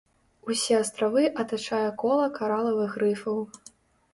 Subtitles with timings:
[0.51, 3.37] Усе астравы атачае кола каралавых рыфаў.